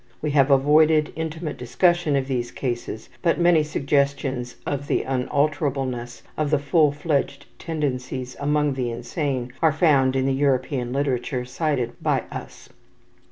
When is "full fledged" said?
6.57-7.45